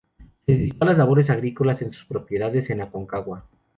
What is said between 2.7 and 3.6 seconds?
en Aconcagua.